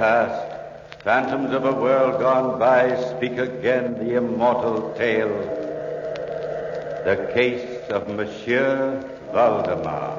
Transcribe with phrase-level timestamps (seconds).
[0.00, 5.28] past, phantoms of a world gone by speak again the immortal tale.
[7.04, 8.98] The case of Monsieur
[9.30, 10.16] Valdemar.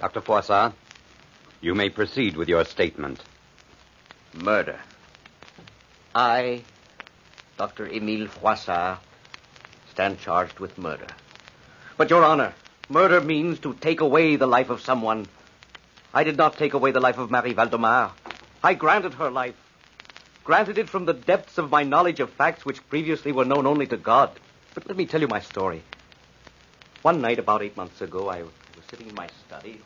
[0.00, 0.20] Dr.
[0.20, 0.72] Froissart,
[1.60, 3.22] you may proceed with your statement.
[4.34, 4.80] Murder.
[6.18, 6.62] I,
[7.56, 7.86] Dr.
[7.86, 8.98] Emile Froissart,
[9.92, 11.06] stand charged with murder.
[11.96, 12.54] But, Your Honor,
[12.88, 15.26] murder means to take away the life of someone.
[16.12, 18.10] I did not take away the life of Marie Valdemar.
[18.64, 19.54] I granted her life.
[20.42, 23.86] Granted it from the depths of my knowledge of facts which previously were known only
[23.86, 24.30] to God.
[24.74, 25.84] But let me tell you my story.
[27.02, 28.50] One night, about eight months ago, I was
[28.90, 29.80] sitting in my study.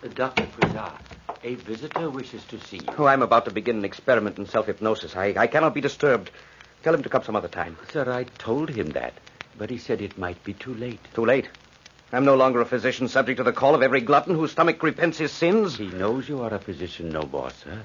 [0.00, 0.14] When...
[0.14, 0.44] Dr.
[0.44, 1.13] Froissart,
[1.44, 2.94] a visitor wishes to see you.
[2.98, 5.14] Oh, I'm about to begin an experiment in self hypnosis.
[5.14, 6.30] I, I cannot be disturbed.
[6.82, 7.76] Tell him to come some other time.
[7.92, 9.14] Sir, I told him that,
[9.56, 11.00] but he said it might be too late.
[11.14, 11.48] Too late.
[12.12, 15.18] I'm no longer a physician subject to the call of every glutton whose stomach repents
[15.18, 15.76] his sins.
[15.76, 17.82] He knows you are a physician, no more, sir.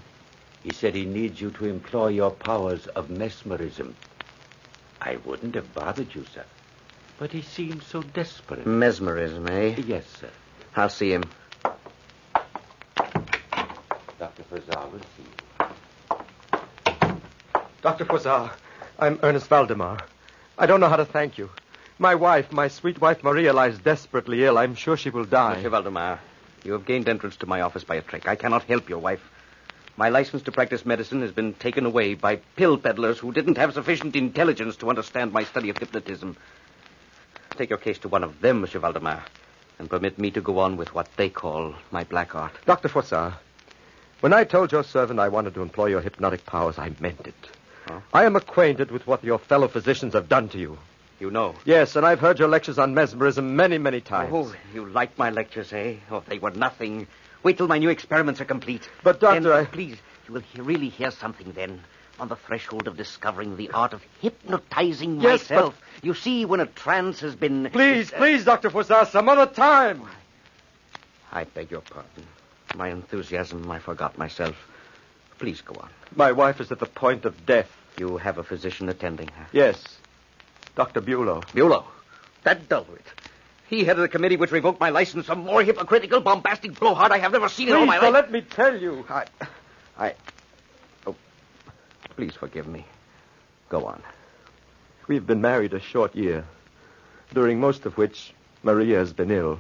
[0.64, 3.96] He said he needs you to employ your powers of mesmerism.
[5.02, 6.46] I wouldn't have bothered you, sir.
[7.18, 8.68] But he seemed so desperate.
[8.68, 9.75] Mesmerism, eh?
[9.86, 10.30] Yes, sir.
[10.75, 11.24] I'll see him.
[14.19, 14.39] Dr.
[14.50, 15.36] Froissart will see you.
[17.82, 18.06] Dr.
[18.06, 18.52] Froissart,
[18.98, 20.00] I'm Ernest Valdemar.
[20.58, 21.50] I don't know how to thank you.
[22.00, 24.58] My wife, my sweet wife Maria, lies desperately ill.
[24.58, 25.56] I'm sure she will die.
[25.56, 26.20] Monsieur Valdemar,
[26.64, 28.28] you have gained entrance to my office by a trick.
[28.28, 29.22] I cannot help your wife.
[29.98, 33.74] My license to practice medicine has been taken away by pill peddlers who didn't have
[33.74, 36.38] sufficient intelligence to understand my study of hypnotism.
[37.58, 39.22] Take your case to one of them, Monsieur Valdemar,
[39.78, 42.54] and permit me to go on with what they call my black art.
[42.66, 42.88] Dr.
[42.88, 43.34] Froissart,
[44.22, 47.35] when I told your servant I wanted to employ your hypnotic powers, I meant it.
[47.88, 48.00] Huh?
[48.13, 50.78] I am acquainted with what your fellow physicians have done to you.
[51.19, 51.56] You know.
[51.66, 54.31] Yes, and I've heard your lectures on mesmerism many, many times.
[54.34, 55.96] Oh, you like my lectures, eh?
[56.09, 57.07] Oh, they were nothing.
[57.44, 58.88] Wait till my new experiments are complete.
[59.03, 59.97] But, Doctor, Then, I- Please,
[60.28, 61.81] you will he- really hear something then.
[62.19, 66.66] On the threshold of discovering the art of hypnotizing Yes, but- You see, when a
[66.66, 67.69] trance has been.
[67.72, 68.69] Please, please, Dr.
[68.69, 70.03] Froissart, some other time.
[71.31, 72.25] I beg your pardon.
[72.75, 74.56] My enthusiasm, I forgot myself.
[75.38, 75.90] Please go on.
[76.16, 77.69] My wife is at the point of death.
[77.97, 79.47] You have a physician attending her.
[79.52, 79.81] Yes.
[80.75, 81.02] Dr.
[81.02, 81.44] Bulow.
[81.53, 81.85] Bulow.
[82.44, 83.06] That dulwit.
[83.68, 87.31] He headed a committee which revoked my license for more hypocritical, bombastic blowhard I have
[87.31, 88.13] never seen in all Please, my life.
[88.13, 89.06] let me tell you.
[89.09, 89.25] I,
[89.97, 90.16] I.
[91.06, 91.16] Oh,
[92.16, 92.86] please forgive me.
[93.69, 94.01] Go on.
[95.07, 96.46] We've been married a short year,
[97.34, 99.59] during most of which Maria has been ill.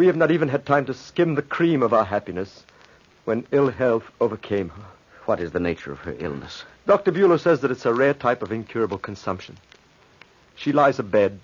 [0.00, 2.64] We have not even had time to skim the cream of our happiness
[3.26, 4.84] when ill health overcame her.
[5.26, 6.64] What is the nature of her illness?
[6.86, 7.12] Dr.
[7.12, 9.58] Bulow says that it's a rare type of incurable consumption.
[10.56, 11.38] She lies abed,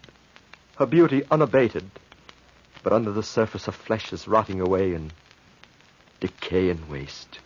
[0.76, 1.84] her beauty unabated,
[2.82, 5.10] but under the surface her flesh is rotting away in
[6.20, 7.40] decay and waste.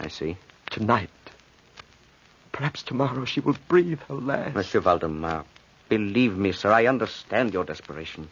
[0.00, 0.38] I see.
[0.70, 1.10] Tonight,
[2.52, 4.54] perhaps tomorrow, she will breathe her last.
[4.54, 5.44] Monsieur Valdemar,
[5.90, 8.30] believe me, sir, I understand your desperation.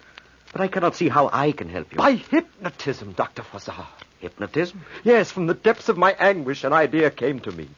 [0.54, 1.98] But I cannot see how I can help you.
[1.98, 3.42] By hypnotism, Dr.
[3.42, 3.88] Froissart.
[4.20, 4.84] Hypnotism?
[5.02, 7.68] Yes, from the depths of my anguish, an idea came to me.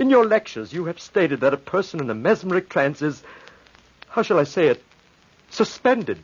[0.00, 3.22] In your lectures, you have stated that a person in a mesmeric trance is,
[4.08, 4.82] how shall I say it,
[5.50, 6.18] suspended,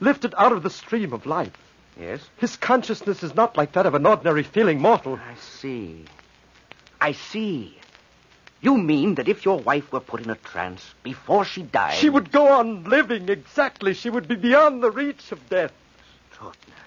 [0.00, 1.52] lifted out of the stream of life.
[2.00, 2.20] Yes?
[2.38, 5.16] His consciousness is not like that of an ordinary feeling mortal.
[5.16, 6.06] I see.
[6.98, 7.76] I see.
[8.64, 11.98] You mean that if your wife were put in a trance before she died...
[11.98, 13.92] She would go on living, exactly.
[13.92, 15.70] She would be beyond the reach of death.
[16.30, 16.80] Extraordinary.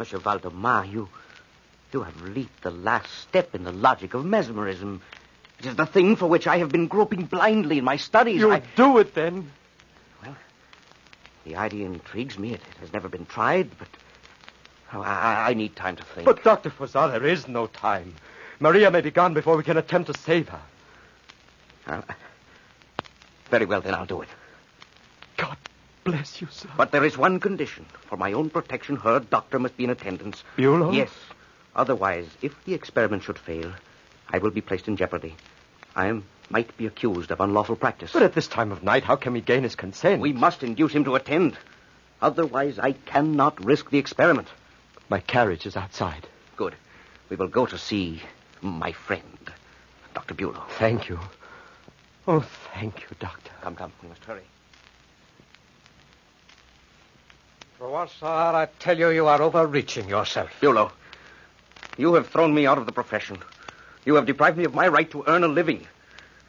[0.00, 1.08] Monsieur Valdemar, you...
[1.92, 5.00] You have leaped the last step in the logic of mesmerism.
[5.60, 8.40] It is the thing for which I have been groping blindly in my studies.
[8.40, 8.62] You'll I...
[8.74, 9.48] do it then.
[10.24, 10.36] Well,
[11.44, 12.54] the idea intrigues me.
[12.54, 13.88] It, it has never been tried, but
[14.92, 16.24] oh, I, I need time to think.
[16.24, 16.70] But, Dr.
[16.70, 18.14] Froissart, there is no time.
[18.60, 20.60] Maria may be gone before we can attempt to save her.
[21.86, 22.02] Uh,
[23.50, 24.28] very well, then I'll do it.
[25.36, 25.56] God
[26.04, 26.68] bless you, sir.
[26.76, 27.86] But there is one condition.
[28.08, 30.42] For my own protection, her doctor must be in attendance.
[30.56, 30.92] Bulow?
[30.92, 31.10] Yes.
[31.74, 33.72] Otherwise, if the experiment should fail,
[34.28, 35.34] I will be placed in jeopardy.
[35.94, 38.12] I am, might be accused of unlawful practice.
[38.12, 40.20] But at this time of night, how can we gain his consent?
[40.20, 41.58] We must induce him to attend.
[42.20, 44.48] Otherwise, I cannot risk the experiment.
[45.08, 46.26] My carriage is outside.
[46.56, 46.74] Good.
[47.28, 48.22] We will go to see
[48.62, 49.50] my friend,
[50.14, 50.34] Dr.
[50.34, 50.62] Bulow.
[50.78, 51.18] Thank you.
[52.26, 52.40] Oh,
[52.74, 53.50] thank you, Doctor.
[53.62, 53.92] Come, come.
[54.02, 54.42] We must hurry.
[57.78, 60.50] Froissart, I tell you, you are overreaching yourself.
[60.60, 60.92] Bulow,
[61.96, 63.38] you have thrown me out of the profession.
[64.04, 65.86] You have deprived me of my right to earn a living.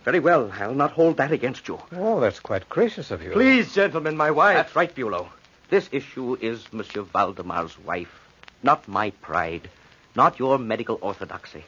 [0.04, 1.80] Very well, I'll not hold that against you.
[1.94, 3.32] Oh, that's quite gracious of you.
[3.32, 4.58] Please, gentlemen, my wife.
[4.58, 5.30] That's right, Bulow.
[5.70, 8.14] This issue is Monsieur Valdemar's wife,
[8.62, 9.70] not my pride,
[10.16, 11.64] not your medical orthodoxy.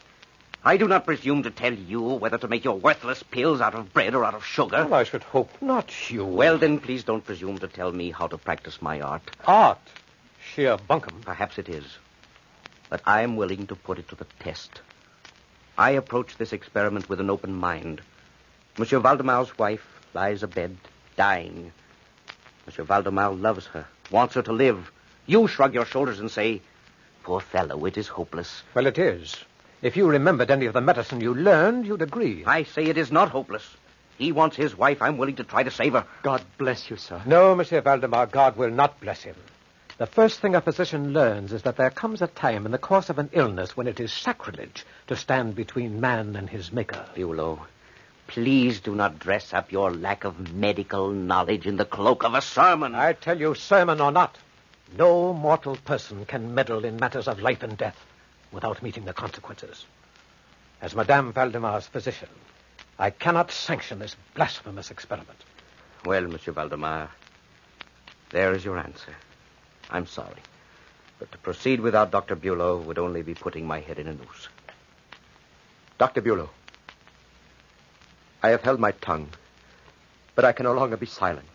[0.67, 3.93] I do not presume to tell you whether to make your worthless pills out of
[3.93, 4.83] bread or out of sugar.
[4.83, 6.25] Well, I should hope not, you.
[6.25, 9.21] Well, then, please don't presume to tell me how to practice my art.
[9.45, 9.77] Art.
[10.43, 11.21] Sheer bunkum.
[11.21, 11.85] Perhaps it is.
[12.89, 14.81] But I am willing to put it to the test.
[15.77, 18.01] I approach this experiment with an open mind.
[18.79, 19.85] Monsieur Valdemar's wife
[20.15, 20.77] lies abed,
[21.15, 21.73] dying.
[22.65, 24.91] Monsieur Valdemar loves her, wants her to live.
[25.27, 26.61] You shrug your shoulders and say,
[27.21, 28.63] Poor fellow, it is hopeless.
[28.73, 29.35] Well, it is.
[29.85, 32.43] If you remembered any of the medicine you learned, you'd agree.
[32.43, 33.77] I say it is not hopeless.
[34.17, 34.99] He wants his wife.
[34.99, 36.07] I'm willing to try to save her.
[36.23, 37.21] God bless you, sir.
[37.27, 39.35] No, Monsieur Valdemar, God will not bless him.
[39.99, 43.11] The first thing a physician learns is that there comes a time in the course
[43.11, 47.05] of an illness when it is sacrilege to stand between man and his maker.
[47.13, 47.67] Bulow,
[48.25, 52.41] please do not dress up your lack of medical knowledge in the cloak of a
[52.41, 52.95] sermon.
[52.95, 54.35] I tell you, sermon or not,
[54.97, 58.03] no mortal person can meddle in matters of life and death
[58.55, 59.85] without meeting the consequences.
[60.81, 62.29] As Madame Valdemar's physician,
[62.97, 65.43] I cannot sanction this blasphemous experiment.
[66.05, 67.09] Well, Monsieur Valdemar,
[68.31, 69.13] there is your answer.
[69.89, 70.41] I'm sorry.
[71.19, 72.35] But to proceed without Dr.
[72.35, 74.47] Bulow would only be putting my head in a noose.
[75.97, 76.21] Dr.
[76.21, 76.49] Bulow,
[78.41, 79.29] I have held my tongue,
[80.33, 81.47] but I can no longer be silent.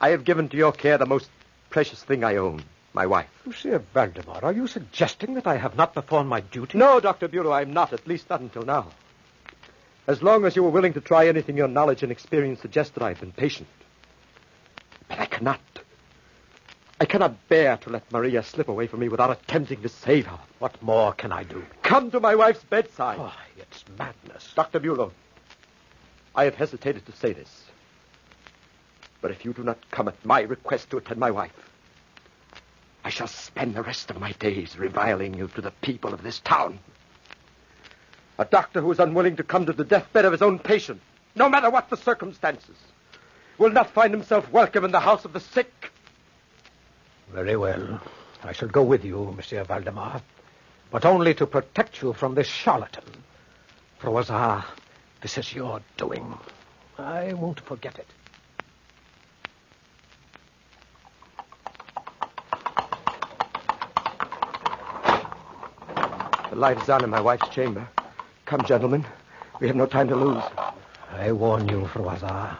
[0.00, 1.28] I have given to your care the most
[1.70, 2.62] precious thing I own,
[2.94, 3.28] my wife.
[3.44, 6.78] Monsieur Valdemar, are you suggesting that I have not performed my duty?
[6.78, 7.28] No, Dr.
[7.28, 8.86] Bulow, I'm not, at least not until now.
[10.06, 13.20] As long as you were willing to try anything your knowledge and experience suggested, I've
[13.20, 13.68] been patient.
[15.08, 15.60] But I cannot.
[17.00, 20.38] I cannot bear to let Maria slip away from me without attempting to save her.
[20.60, 21.64] What more can I do?
[21.82, 23.18] Come to my wife's bedside.
[23.18, 24.52] Oh, it's madness.
[24.54, 24.78] Dr.
[24.78, 25.10] Bulow,
[26.34, 27.64] I have hesitated to say this.
[29.20, 31.73] But if you do not come at my request to attend my wife,
[33.04, 36.40] I shall spend the rest of my days reviling you to the people of this
[36.40, 36.78] town.
[38.38, 41.02] A doctor who is unwilling to come to the deathbed of his own patient,
[41.36, 42.76] no matter what the circumstances,
[43.58, 45.92] will not find himself welcome in the house of the sick.
[47.30, 48.00] Very well.
[48.42, 50.22] I shall go with you, Monsieur Valdemar,
[50.90, 53.04] but only to protect you from this charlatan.
[54.00, 54.64] Froissart,
[55.20, 56.38] this is your doing.
[56.98, 58.06] I won't forget it.
[66.54, 67.84] The light is on in my wife's chamber.
[68.44, 69.04] Come, gentlemen.
[69.58, 70.44] We have no time to lose.
[71.10, 72.58] I warn you, Froissart.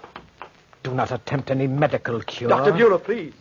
[0.82, 2.50] Do not attempt any medical cure.
[2.50, 2.72] Dr.
[2.72, 3.32] Bulow, please.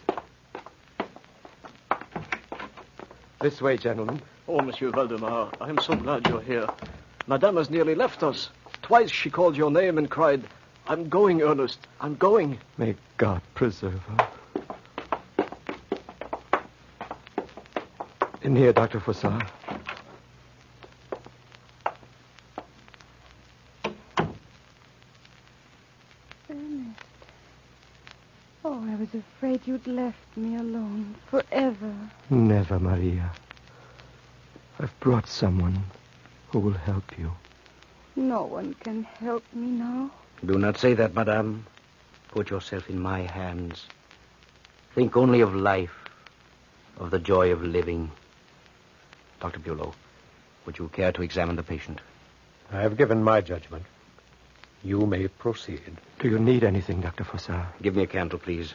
[3.42, 4.22] This way, gentlemen.
[4.48, 6.68] Oh, Monsieur Valdemar, I am so glad you're here.
[7.26, 8.50] Madame has nearly left us.
[8.84, 10.44] Twice she called your name and cried,
[10.86, 11.80] I'm going, Ernest.
[12.00, 12.60] I'm going.
[12.78, 14.28] May God preserve her.
[18.44, 19.00] In here, Dr.
[19.00, 19.50] Froissart.
[26.50, 27.00] Ernest.
[28.66, 29.10] Oh, I was
[29.64, 31.94] afraid you'd left me alone forever.
[32.30, 33.32] Never, Maria.
[34.80, 35.84] I've brought someone
[36.50, 37.32] who will help you.
[38.16, 40.12] No one can help me now.
[40.46, 41.66] Do not say that, madame.
[42.32, 43.86] Put yourself in my hands.
[44.96, 45.96] Think only of life,
[46.98, 48.12] of the joy of living.
[49.40, 49.60] Dr.
[49.60, 49.94] Bulow,
[50.66, 52.00] Would you care to examine the patient?
[52.72, 53.86] I have given my judgment.
[54.84, 55.98] You may proceed.
[56.20, 57.24] Do you need anything, Dr.
[57.24, 57.68] Froissart?
[57.82, 58.74] Give me a candle, please.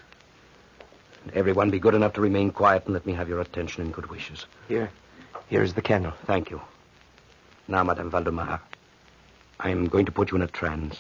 [1.25, 3.92] And everyone be good enough to remain quiet and let me have your attention and
[3.92, 4.46] good wishes.
[4.68, 4.90] Here.
[5.48, 6.12] Here is the candle.
[6.26, 6.60] Thank you.
[7.66, 8.60] Now, Madame Valdemar,
[9.60, 10.96] I am going to put you in a trance.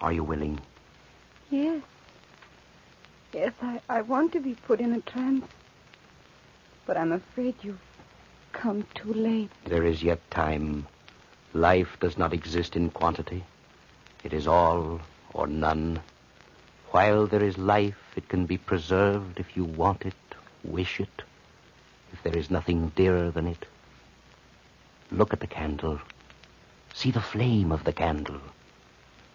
[0.00, 0.60] Are you willing?
[1.50, 1.82] Yes.
[3.32, 5.44] Yes, I, I want to be put in a trance.
[6.86, 7.80] But I'm afraid you've
[8.52, 9.50] come too late.
[9.64, 10.86] There is yet time.
[11.52, 13.44] Life does not exist in quantity.
[14.24, 15.00] It is all
[15.34, 16.00] or none.
[16.90, 20.14] While there is life, it can be preserved if you want it,
[20.64, 21.22] wish it,
[22.12, 23.66] if there is nothing dearer than it.
[25.10, 26.00] Look at the candle.
[26.94, 28.40] See the flame of the candle.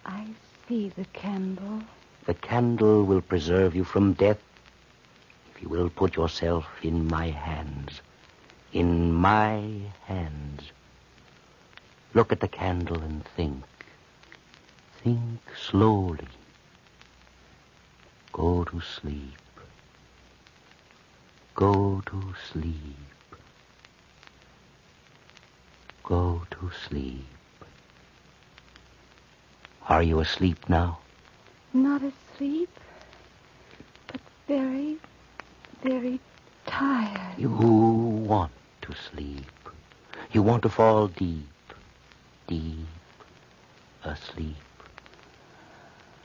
[0.04, 0.26] I
[0.68, 1.82] see the candle.
[2.26, 4.38] The candle will preserve you from death
[5.54, 8.00] if you will put yourself in my hands.
[8.72, 9.62] In my
[10.06, 10.62] hands.
[12.14, 13.62] Look at the candle and think.
[15.02, 16.28] Think slowly.
[18.34, 19.38] Go to sleep.
[21.54, 23.36] Go to sleep.
[26.02, 27.28] Go to sleep.
[29.88, 30.98] Are you asleep now?
[31.72, 32.70] Not asleep,
[34.08, 34.96] but very,
[35.84, 36.18] very
[36.66, 37.38] tired.
[37.38, 38.50] You want
[38.82, 39.70] to sleep.
[40.32, 41.74] You want to fall deep,
[42.48, 42.88] deep
[44.02, 44.56] asleep.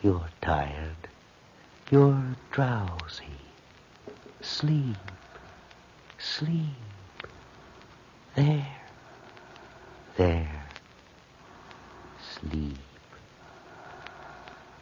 [0.01, 1.08] You're tired.
[1.91, 3.23] You're drowsy.
[4.41, 4.97] Sleep.
[6.19, 6.75] Sleep.
[8.35, 8.67] There.
[10.15, 10.65] There.
[12.21, 12.77] Sleep.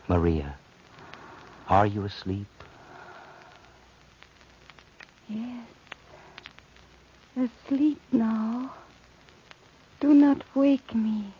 [0.09, 0.55] Maria,
[1.69, 2.47] are you asleep?
[5.29, 5.67] Yes.
[7.37, 8.73] Asleep now.
[9.99, 11.33] Do not wake me.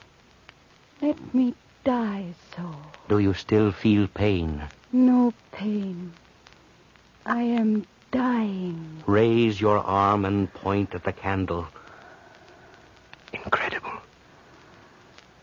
[1.02, 2.76] Let me die so.
[3.08, 4.64] Do you still feel pain?
[4.98, 6.12] No pain.
[7.24, 9.04] I am dying.
[9.06, 11.68] Raise your arm and point at the candle.
[13.32, 13.92] Incredible.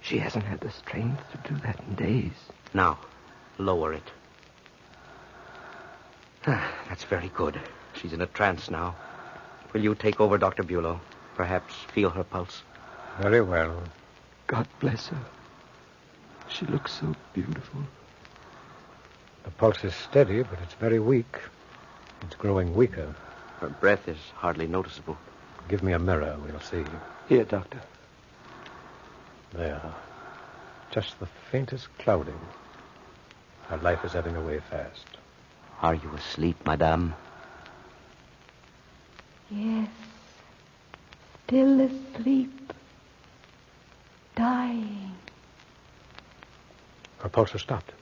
[0.01, 2.33] She hasn't had the strength to do that in days.
[2.75, 2.99] Now,
[3.57, 4.11] lower it.
[6.49, 7.61] Ah, that's very good.
[7.93, 8.97] She's in a trance now.
[9.73, 10.65] Will you take over, Dr.
[10.65, 11.01] Bulow?
[11.37, 12.65] Perhaps feel her pulse.
[13.21, 13.85] Very well.
[14.49, 15.25] God bless her.
[16.49, 17.85] She looks so beautiful.
[19.45, 21.39] The pulse is steady, but it's very weak.
[22.23, 23.15] It's growing weaker.
[23.61, 25.17] Her breath is hardly noticeable.
[25.69, 26.37] Give me a mirror.
[26.45, 26.85] We'll see.
[27.29, 27.81] Here, Doctor.
[29.53, 29.81] There.
[30.91, 32.39] Just the faintest clouding.
[33.69, 35.07] Her life is ebbing away fast.
[35.83, 37.15] Are you asleep, madame?
[39.51, 39.89] Yes.
[41.47, 42.73] Still asleep.
[44.35, 45.13] Dying.
[47.19, 47.93] Her pulse has stopped.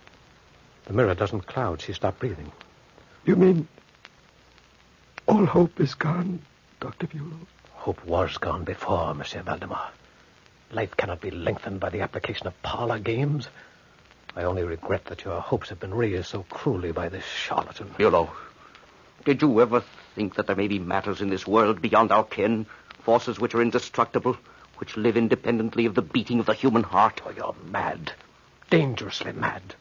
[0.86, 1.80] The mirror doesn't cloud.
[1.80, 2.52] She stopped breathing.
[3.24, 3.68] You mean
[5.26, 6.40] all hope is gone,
[6.80, 7.06] Dr.
[7.06, 7.46] Bulow?
[7.74, 9.90] Hope was gone before, Monsieur Valdemar.
[10.72, 13.48] Life cannot be lengthened by the application of parlor games.
[14.34, 17.94] I only regret that your hopes have been raised so cruelly by this charlatan.
[17.96, 18.30] Bulow,
[19.24, 19.84] did you ever
[20.14, 22.66] think that there may be matters in this world beyond our ken?
[23.04, 24.36] Forces which are indestructible,
[24.78, 27.20] which live independently of the beating of the human heart?
[27.24, 28.12] Oh, you're mad.
[28.70, 29.74] Dangerously mad.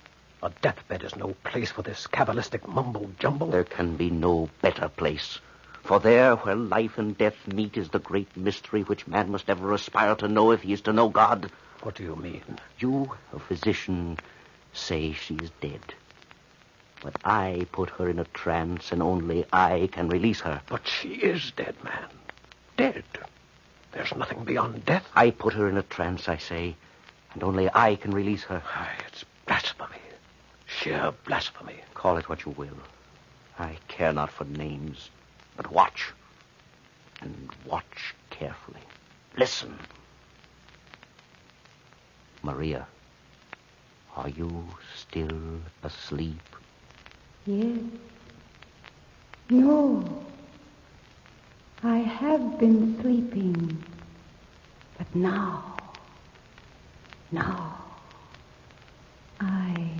[0.43, 3.51] A deathbed is no place for this cabalistic mumble jumble.
[3.51, 5.39] There can be no better place.
[5.83, 9.71] For there, where life and death meet, is the great mystery which man must ever
[9.71, 11.51] aspire to know if he is to know God.
[11.83, 12.59] What do you mean?
[12.79, 14.17] You, a physician,
[14.73, 15.93] say she is dead.
[17.03, 20.61] But I put her in a trance, and only I can release her.
[20.69, 22.09] But she is dead, man.
[22.77, 23.03] Dead.
[23.91, 25.07] There's nothing beyond death.
[25.13, 26.75] I put her in a trance, I say,
[27.35, 28.63] and only I can release her.
[28.73, 30.00] Aye, it's blasphemy.
[30.79, 31.81] Sheer blasphemy.
[31.93, 32.79] Call it what you will.
[33.59, 35.09] I care not for names.
[35.55, 36.11] But watch.
[37.21, 38.81] And watch carefully.
[39.37, 39.77] Listen.
[42.43, 42.87] Maria,
[44.15, 46.41] are you still asleep?
[47.45, 47.79] Yes.
[49.49, 50.23] No.
[51.83, 53.83] I have been sleeping.
[54.97, 55.75] But now,
[57.31, 57.75] now,
[59.39, 59.91] I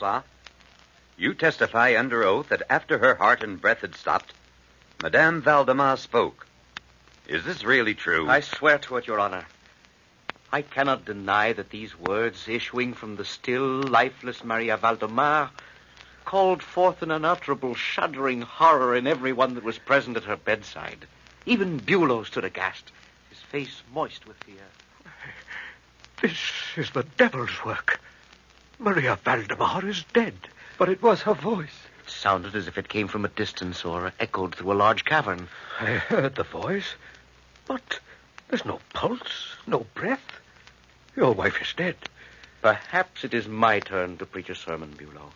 [0.00, 0.24] Dr.
[1.16, 4.32] You testify under oath that after her heart and breath had stopped,
[5.00, 6.46] Madame Valdemar spoke.
[7.28, 8.28] Is this really true?
[8.28, 9.46] I swear to it, Your Honor.
[10.52, 15.50] I cannot deny that these words issuing from the still, lifeless Maria Valdemar
[16.24, 21.06] called forth an unutterable, shuddering horror in everyone that was present at her bedside.
[21.46, 22.90] Even Bulow stood aghast,
[23.30, 24.56] his face moist with fear.
[26.22, 26.38] This
[26.76, 27.93] is the devil's work.
[28.84, 30.34] Maria Valdemar is dead.
[30.76, 31.86] But it was her voice.
[32.04, 35.48] It sounded as if it came from a distance or echoed through a large cavern.
[35.80, 36.94] I heard the voice,
[37.66, 37.98] but
[38.48, 40.38] there's no pulse, no breath.
[41.16, 41.96] Your wife is dead.
[42.60, 45.30] Perhaps it is my turn to preach a sermon, Bulow.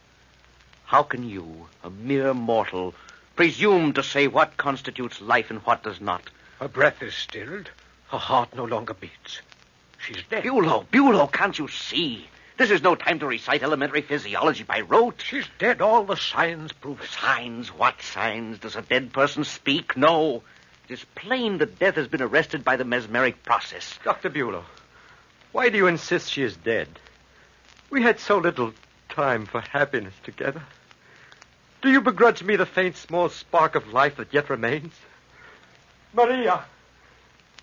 [0.84, 2.92] How can you, a mere mortal,
[3.34, 6.28] presume to say what constitutes life and what does not?
[6.60, 7.70] Her breath is stilled.
[8.08, 9.40] Her heart no longer beats.
[9.96, 10.42] She's dead.
[10.42, 12.28] Bulow, Bulow, can't you see?
[12.58, 15.22] This is no time to recite elementary physiology by rote.
[15.24, 15.80] She's dead.
[15.80, 17.08] All the signs prove it.
[17.08, 17.68] Signs?
[17.68, 18.58] What signs?
[18.58, 19.96] Does a dead person speak?
[19.96, 20.42] No.
[20.88, 23.96] It is plain that death has been arrested by the mesmeric process.
[24.02, 24.28] Dr.
[24.28, 24.64] Bulow,
[25.52, 26.88] why do you insist she is dead?
[27.90, 28.72] We had so little
[29.08, 30.62] time for happiness together.
[31.80, 34.94] Do you begrudge me the faint, small spark of life that yet remains?
[36.12, 36.64] Maria!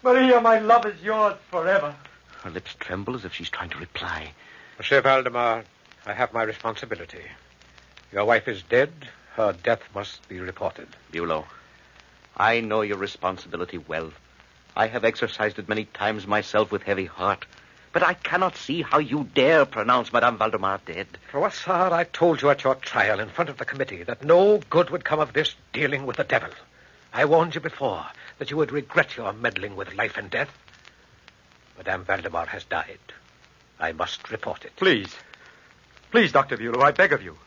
[0.01, 1.93] Maria, my love is yours forever.
[2.43, 4.31] Her lips tremble as if she's trying to reply.
[4.77, 5.63] Monsieur Valdemar,
[6.05, 7.23] I have my responsibility.
[8.11, 8.91] Your wife is dead.
[9.35, 10.89] Her death must be reported.
[11.11, 11.45] Bulow,
[12.35, 14.11] I know your responsibility well.
[14.75, 17.45] I have exercised it many times myself with heavy heart.
[17.93, 21.07] But I cannot see how you dare pronounce Madame Valdemar dead.
[21.31, 24.89] Froissart, I told you at your trial in front of the committee that no good
[24.89, 26.49] would come of this dealing with the devil.
[27.13, 28.05] I warned you before
[28.39, 30.49] that you would regret your meddling with life and death.
[31.77, 32.99] Madame Valdemar has died.
[33.79, 34.75] I must report it.
[34.75, 35.15] Please.
[36.11, 36.57] Please, Dr.
[36.57, 37.37] Bulow, I beg of you.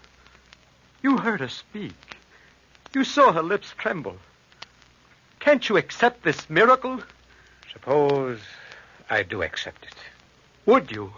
[1.03, 1.95] You heard her speak.
[2.95, 4.17] You saw her lips tremble.
[5.41, 7.01] Can't you accept this miracle?
[7.73, 8.41] Suppose
[9.09, 9.95] I do accept it.
[10.67, 11.13] Would you?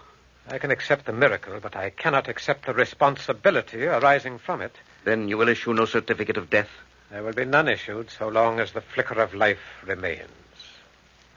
[0.48, 4.74] I can accept the miracle, but I cannot accept the responsibility arising from it.
[5.04, 6.68] Then you will issue no certificate of death?
[7.10, 10.28] There will be none issued so long as the flicker of life remains.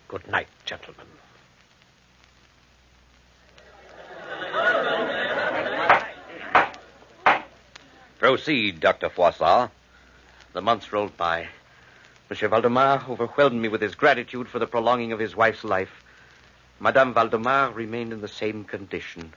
[0.08, 1.08] Good night, gentlemen.
[8.24, 9.10] Proceed, Dr.
[9.10, 9.70] Froissart.
[10.54, 11.50] The months rolled by.
[12.30, 15.92] Monsieur Valdemar overwhelmed me with his gratitude for the prolonging of his wife's life.
[16.80, 19.34] Madame Valdemar remained in the same condition.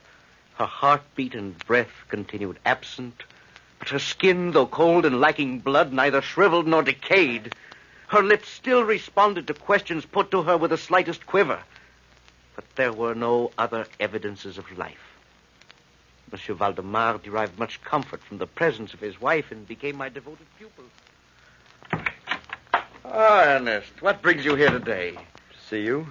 [0.55, 3.23] Her heartbeat and breath continued absent,
[3.79, 7.55] but her skin, though cold and lacking blood, neither shriveled nor decayed.
[8.07, 11.59] Her lips still responded to questions put to her with the slightest quiver.
[12.55, 15.16] But there were no other evidences of life.
[16.31, 20.47] Monsieur Valdemar derived much comfort from the presence of his wife and became my devoted
[20.57, 20.83] pupil.
[23.05, 25.11] Ah, Ernest, what brings you here today?
[25.13, 26.07] To see you.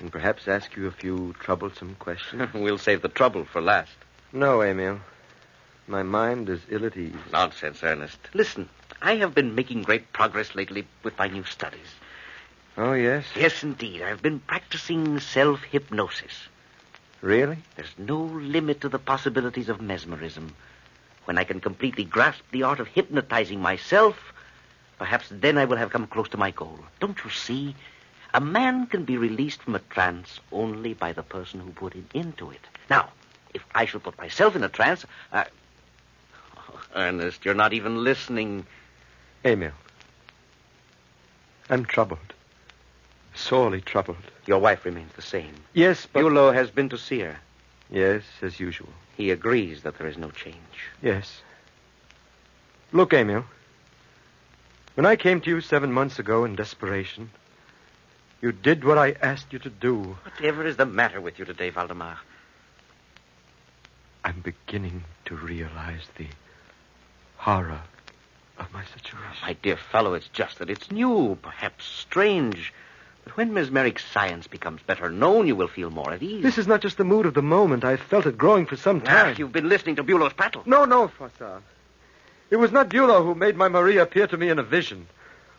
[0.00, 2.48] And perhaps ask you a few troublesome questions.
[2.54, 3.92] we'll save the trouble for last.
[4.32, 5.00] No, Emile.
[5.86, 7.14] My mind is ill at ease.
[7.32, 8.18] Nonsense, Ernest.
[8.34, 8.68] Listen,
[9.00, 11.88] I have been making great progress lately with my new studies.
[12.76, 13.24] Oh, yes?
[13.34, 14.02] Yes, indeed.
[14.02, 16.48] I've been practicing self hypnosis.
[17.22, 17.58] Really?
[17.76, 20.54] There's no limit to the possibilities of mesmerism.
[21.24, 24.34] When I can completely grasp the art of hypnotizing myself,
[24.98, 26.80] perhaps then I will have come close to my goal.
[26.98, 27.76] Don't you see?
[28.34, 32.08] A man can be released from a trance only by the person who put him
[32.12, 32.60] into it.
[32.90, 33.10] Now,
[33.54, 35.46] if I should put myself in a trance, I...
[36.56, 38.66] Oh, Ernest, you're not even listening.
[39.44, 39.72] Emile.
[41.70, 42.32] I'm troubled.
[43.34, 44.16] Sorely troubled.
[44.46, 45.54] Your wife remains the same.
[45.72, 46.22] Yes, but...
[46.22, 47.38] Bulow has been to see her.
[47.90, 48.88] Yes, as usual.
[49.16, 50.90] He agrees that there is no change.
[51.02, 51.42] Yes.
[52.92, 53.44] Look, Emile.
[54.94, 57.30] When I came to you seven months ago in desperation,
[58.42, 60.16] you did what I asked you to do.
[60.24, 62.18] Whatever is the matter with you today, Valdemar?
[64.24, 66.26] I'm beginning to realize the
[67.36, 67.80] horror
[68.58, 69.42] of my situation.
[69.42, 72.72] My dear fellow, it's just that it's new, perhaps strange.
[73.24, 76.42] But when mesmeric science becomes better known, you will feel more at ease.
[76.42, 77.84] This is not just the mood of the moment.
[77.84, 79.34] I've felt it growing for some time.
[79.34, 80.62] Ah, you've been listening to Bulow's prattle.
[80.66, 81.62] No, no, Froissart.
[82.50, 85.06] It was not Bulow who made my Maria appear to me in a vision.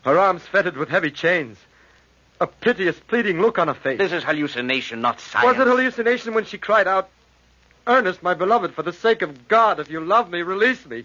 [0.04, 1.58] Her arms fettered with heavy chains.
[2.40, 3.98] A piteous, pleading look on her face.
[3.98, 5.56] This is hallucination, not science.
[5.56, 7.08] Was it hallucination when she cried out,
[7.86, 11.04] Ernest, my beloved, for the sake of God, if you love me, release me.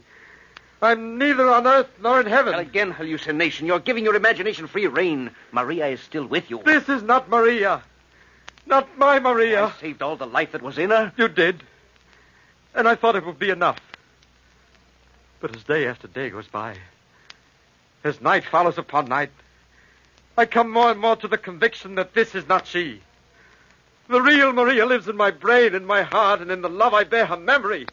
[0.81, 2.53] I'm neither on earth nor in heaven.
[2.53, 3.67] Well, again, hallucination.
[3.67, 5.31] You're giving your imagination free rein.
[5.51, 6.61] Maria is still with you.
[6.63, 7.83] This is not Maria.
[8.65, 9.65] Not my Maria.
[9.65, 11.11] I saved all the life that was in her.
[11.17, 11.63] You did.
[12.73, 13.79] and I thought it would be enough.
[15.41, 16.75] But as day after day goes by,
[18.03, 19.31] as night follows upon night,
[20.37, 23.01] I come more and more to the conviction that this is not she.
[24.07, 27.03] The real Maria lives in my brain, in my heart, and in the love I
[27.03, 27.85] bear her memory.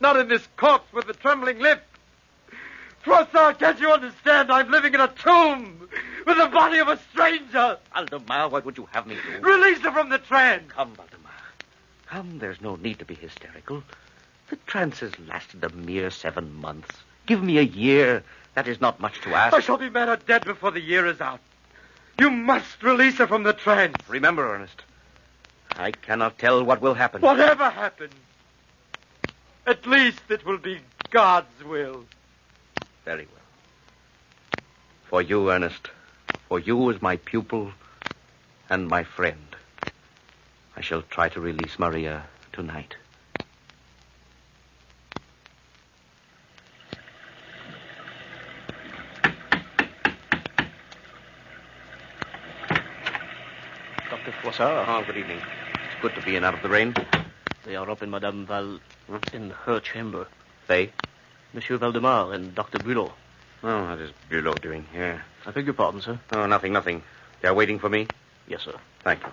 [0.00, 1.82] Not in this corpse with the trembling lip.
[3.06, 4.50] Froissart, can't you understand?
[4.50, 5.88] I'm living in a tomb
[6.26, 7.78] with the body of a stranger.
[7.94, 9.46] Valdemar, what would you have me do?
[9.46, 10.72] Release her from the trance.
[10.72, 11.30] Come, Valdemar.
[12.06, 13.84] Come, there's no need to be hysterical.
[14.50, 16.90] The trance has lasted a mere seven months.
[17.26, 18.24] Give me a year.
[18.54, 19.54] That is not much to ask.
[19.54, 21.40] I shall be mad or dead before the year is out.
[22.18, 23.98] You must release her from the trance.
[24.08, 24.82] Remember, Ernest,
[25.76, 27.20] I cannot tell what will happen.
[27.20, 28.14] Whatever happens,
[29.64, 32.04] at least it will be God's will.
[33.06, 33.42] Very well.
[35.08, 35.90] For you, Ernest,
[36.48, 37.70] for you as my pupil
[38.68, 39.54] and my friend,
[40.76, 42.96] I shall try to release Maria tonight.
[54.10, 54.32] Dr.
[54.42, 54.84] Froissart.
[54.88, 55.38] Oh, good evening.
[55.38, 56.92] It's good to be in out of the rain.
[57.64, 58.80] They are up in Madame Val...
[59.06, 59.16] Hmm?
[59.32, 60.26] in her chamber.
[60.66, 60.90] They?
[61.54, 62.78] Monsieur Valdemar and Dr.
[62.78, 63.12] Bulow.
[63.62, 65.24] Oh, what is Bulow doing here?
[65.46, 66.18] I beg your pardon, sir.
[66.32, 67.02] Oh, nothing, nothing.
[67.40, 68.06] They're waiting for me?
[68.46, 68.74] Yes, sir.
[69.02, 69.30] Thank you.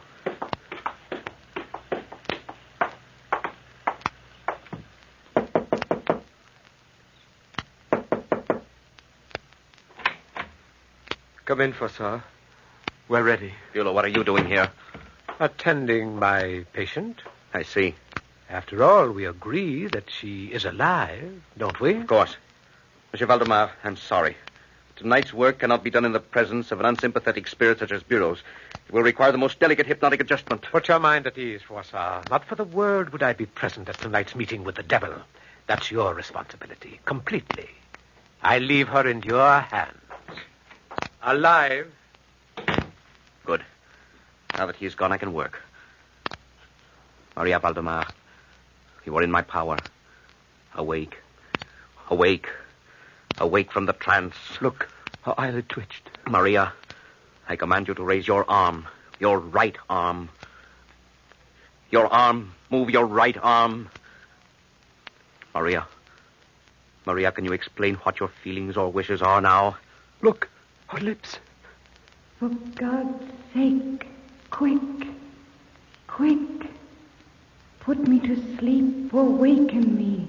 [11.46, 12.24] Come in, Froissart.
[13.10, 13.54] We're ready.
[13.74, 14.72] Bulow, what are you doing here?
[15.40, 17.22] Attending my patient.
[17.54, 17.96] I see.
[18.50, 21.96] After all, we agree that she is alive, don't we?
[21.96, 22.36] Of course.
[23.12, 24.36] Monsieur Valdemar, I'm sorry.
[24.96, 28.40] Tonight's work cannot be done in the presence of an unsympathetic spirit such as Bulow's.
[28.88, 30.64] It will require the most delicate hypnotic adjustment.
[30.72, 32.30] Put your mind at ease, Froissart.
[32.30, 35.14] Not for the world would I be present at tonight's meeting with the devil.
[35.68, 37.70] That's your responsibility, completely.
[38.42, 39.98] I leave her in your hands.
[41.22, 41.92] Alive.
[43.46, 43.64] Good.
[44.58, 45.62] Now that he's gone, I can work.
[47.36, 48.08] Maria Valdemar,
[49.06, 49.82] you are in my power.
[50.76, 51.18] Awake.
[52.10, 52.48] Awake.
[53.38, 54.36] Awake from the trance.
[54.62, 54.90] Look,
[55.24, 56.10] her eyelid twitched.
[56.28, 56.74] Maria,
[57.48, 58.88] I command you to raise your arm.
[59.20, 60.30] Your right arm.
[61.92, 62.54] Your arm.
[62.70, 63.90] Move your right arm.
[65.54, 65.88] Maria.
[67.06, 69.78] Maria, can you explain what your feelings or wishes are now?
[70.22, 70.50] Look,
[70.88, 71.38] her lips.
[72.40, 74.08] For God's sake,
[74.50, 74.82] quick,
[76.08, 76.40] quick.
[77.84, 80.28] Put me to sleep or waken me.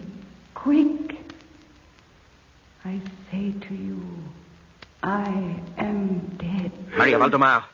[0.54, 1.16] Quick.
[2.84, 4.02] I say to you,
[5.02, 6.72] I am dead.
[6.98, 7.64] Maria Valdemar,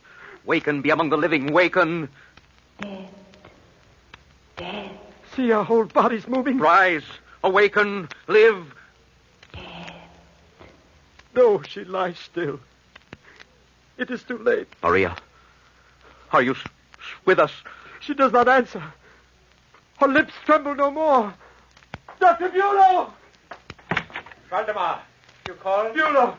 [0.44, 2.08] waken, be among the living, waken.
[2.78, 3.08] Dead.
[4.56, 4.90] Dead.
[5.34, 6.58] See, her whole body's moving.
[6.58, 7.04] Rise,
[7.42, 8.74] awaken, live.
[9.54, 9.94] Dead.
[11.34, 12.60] No, she lies still.
[13.96, 14.68] It is too late.
[14.82, 15.16] Maria,
[16.32, 17.52] are you s- s- with us?
[18.00, 18.82] She does not answer.
[20.00, 21.34] Her lips tremble no more.
[22.18, 22.48] Dr.
[22.48, 23.12] Bulow!
[24.48, 25.02] Valdemar,
[25.46, 25.94] you called?
[25.94, 26.36] Bulow!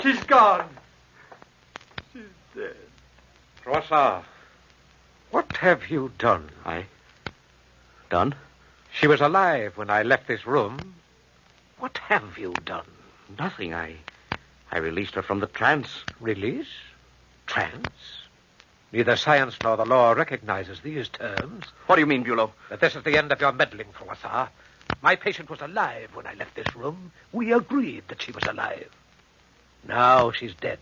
[0.00, 0.68] She's gone.
[2.12, 2.22] She's
[2.54, 2.76] dead.
[3.64, 4.24] Froissart,
[5.30, 6.50] what have you done?
[6.66, 6.84] I.
[8.10, 8.34] Done?
[8.92, 10.94] She was alive when I left this room.
[11.78, 12.90] What have you done?
[13.38, 13.72] Nothing.
[13.72, 13.96] I.
[14.70, 16.04] I released her from the trance.
[16.20, 16.68] Release?
[17.46, 18.19] Trance?
[18.92, 21.66] Neither science nor the law recognizes these terms.
[21.86, 22.52] What do you mean, Bulow?
[22.68, 24.48] But this is the end of your meddling, Froissart.
[25.00, 27.12] My patient was alive when I left this room.
[27.32, 28.90] We agreed that she was alive.
[29.86, 30.80] Now she's dead.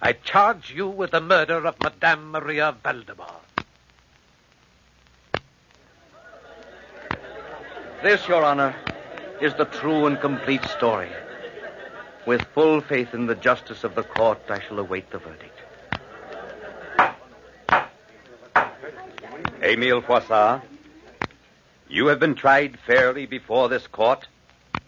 [0.00, 3.40] I charge you with the murder of Madame Maria Valdemar.
[8.02, 8.74] This, Your Honor,
[9.40, 11.10] is the true and complete story.
[12.26, 15.59] With full faith in the justice of the court, I shall await the verdict.
[19.62, 20.62] Emile Froissart,
[21.88, 24.26] you have been tried fairly before this court,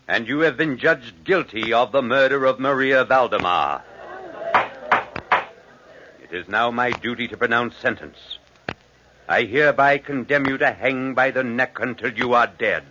[0.08, 3.82] and you have been judged guilty of the murder of Maria Valdemar.
[6.22, 8.38] It is now my duty to pronounce sentence.
[9.28, 12.84] I hereby condemn you to hang by the neck until you are dead.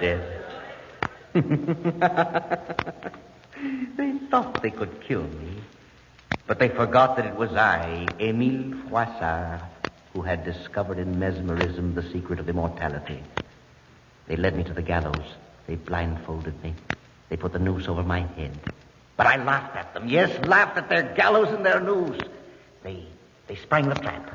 [0.00, 0.30] Dead.
[3.96, 5.56] they thought they could kill me,
[6.46, 9.60] but they forgot that it was I, Emile Froissart,
[10.12, 13.22] who had discovered in mesmerism the secret of immortality.
[14.26, 15.24] They led me to the gallows.
[15.66, 16.74] They blindfolded me.
[17.28, 18.52] They put the noose over my head.
[19.16, 20.08] But I laughed at them.
[20.08, 22.20] Yes, laughed at their gallows and their noose.
[22.82, 23.06] They
[23.46, 24.30] they sprang the trap.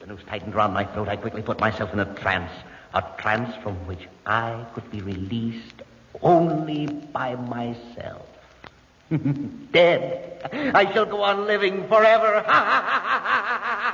[0.00, 1.08] The noose tightened round my throat.
[1.08, 2.52] I quickly put myself in a trance.
[2.92, 5.82] A trance from which I could be released
[6.22, 8.26] only by myself.
[9.72, 10.48] Dead.
[10.52, 12.42] I shall go on living forever.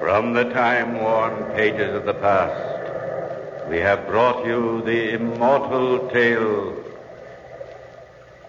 [0.00, 6.76] From the time-worn pages of the past, we have brought you the immortal tale,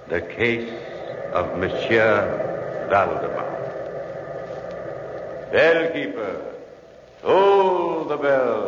[0.08, 0.72] the case
[1.34, 2.43] of Monsieur
[2.94, 3.50] Valdemar.
[5.52, 6.36] Bellkeeper,
[7.24, 8.63] toll the bell.